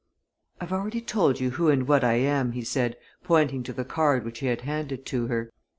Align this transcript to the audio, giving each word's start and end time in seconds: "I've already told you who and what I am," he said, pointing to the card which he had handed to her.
"I've 0.59 0.71
already 0.73 0.99
told 0.99 1.39
you 1.39 1.51
who 1.51 1.69
and 1.69 1.87
what 1.87 2.03
I 2.03 2.13
am," 2.13 2.53
he 2.53 2.63
said, 2.63 2.97
pointing 3.23 3.61
to 3.61 3.71
the 3.73 3.85
card 3.85 4.25
which 4.25 4.39
he 4.39 4.47
had 4.47 4.61
handed 4.61 5.05
to 5.05 5.27
her. 5.27 5.51